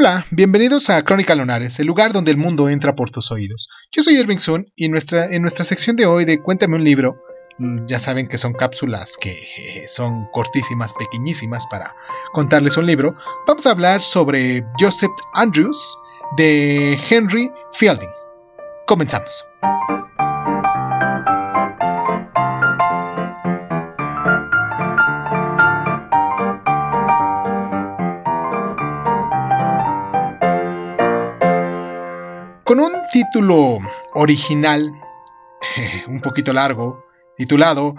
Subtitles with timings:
[0.00, 3.68] Hola, bienvenidos a Crónica Lunares, el lugar donde el mundo entra por tus oídos.
[3.90, 7.20] Yo soy Irving Sun y nuestra, en nuestra sección de hoy de Cuéntame un libro,
[7.58, 11.96] mm, ya saben que son cápsulas que eh, son cortísimas, pequeñísimas para
[12.32, 15.98] contarles un libro, vamos a hablar sobre Joseph Andrews
[16.36, 18.12] de Henry Fielding.
[18.86, 19.46] Comenzamos.
[32.68, 33.78] Con un título
[34.12, 34.92] original,
[36.06, 37.02] un poquito largo,
[37.34, 37.96] titulado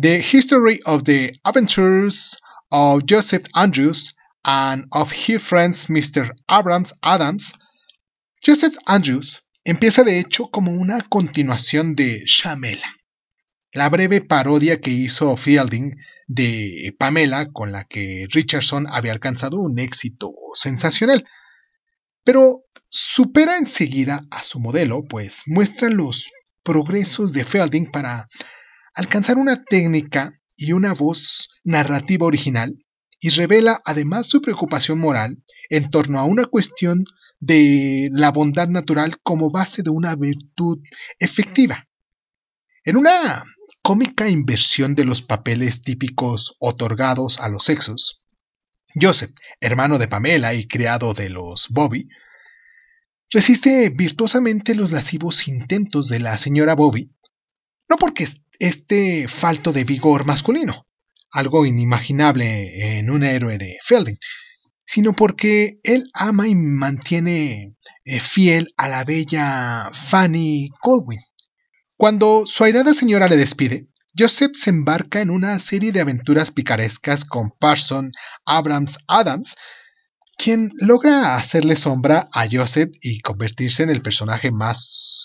[0.00, 2.38] The History of the Adventures
[2.70, 6.34] of Joseph Andrews and of his friends Mr.
[6.48, 7.52] Abrams Adams,
[8.42, 12.96] Joseph Andrews empieza de hecho como una continuación de Shamela,
[13.74, 15.94] la breve parodia que hizo Fielding
[16.26, 21.26] de Pamela con la que Richardson había alcanzado un éxito sensacional.
[22.24, 26.30] Pero supera enseguida a su modelo, pues muestra los
[26.62, 28.28] progresos de Felding para
[28.94, 32.74] alcanzar una técnica y una voz narrativa original
[33.20, 37.04] y revela además su preocupación moral en torno a una cuestión
[37.40, 40.78] de la bondad natural como base de una virtud
[41.18, 41.86] efectiva.
[42.84, 43.44] En una
[43.82, 48.22] cómica inversión de los papeles típicos otorgados a los sexos,
[48.98, 52.08] Joseph, hermano de Pamela y criado de los Bobby,
[53.30, 57.10] resiste virtuosamente los lascivos intentos de la señora Bobby,
[57.88, 58.26] no porque
[58.58, 60.86] esté falto de vigor masculino,
[61.30, 64.18] algo inimaginable en un héroe de Felding,
[64.86, 71.20] sino porque él ama y mantiene eh, fiel a la bella Fanny Colwyn.
[71.96, 77.24] Cuando su airada señora le despide, Joseph se embarca en una serie de aventuras picarescas
[77.24, 78.12] con Parson
[78.46, 79.56] Abrams Adams,
[80.36, 84.78] quien logra hacerle sombra a Joseph y convertirse en el personaje más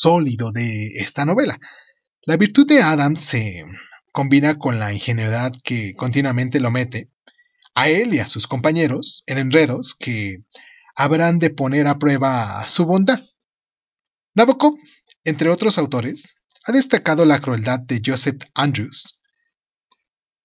[0.00, 1.58] sólido de esta novela.
[2.22, 3.64] La virtud de Adams se
[4.12, 7.10] combina con la ingenuidad que continuamente lo mete
[7.74, 10.38] a él y a sus compañeros en enredos que
[10.94, 13.20] habrán de poner a prueba su bondad.
[14.34, 14.74] Nabokov,
[15.24, 19.20] entre otros autores, ha destacado la crueldad de Joseph Andrews.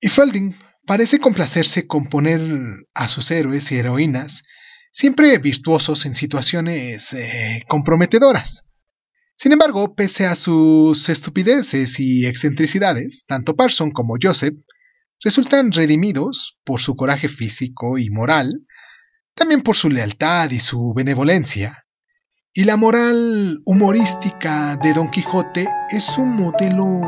[0.00, 0.56] Y Felding
[0.86, 2.40] parece complacerse con poner
[2.94, 4.44] a sus héroes y heroínas
[4.92, 8.68] siempre virtuosos en situaciones eh, comprometedoras.
[9.36, 14.54] Sin embargo, pese a sus estupideces y excentricidades, tanto Parson como Joseph
[15.22, 18.66] resultan redimidos por su coraje físico y moral,
[19.34, 21.84] también por su lealtad y su benevolencia,
[22.54, 27.02] y la moral humorística de Don Quijote es un modelo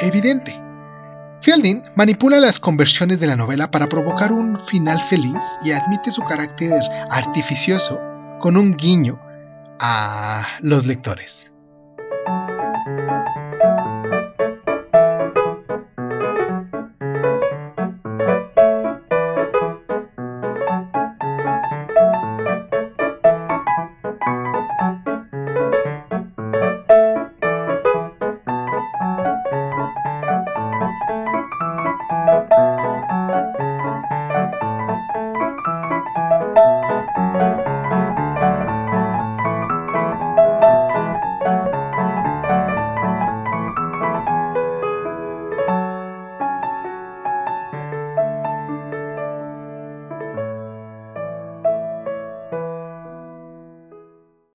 [0.00, 0.71] evidente.
[1.42, 6.22] Fielding manipula las conversiones de la novela para provocar un final feliz y admite su
[6.22, 6.80] carácter
[7.10, 8.00] artificioso
[8.40, 9.18] con un guiño
[9.80, 11.51] a los lectores.